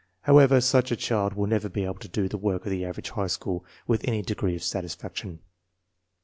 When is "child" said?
0.95-1.35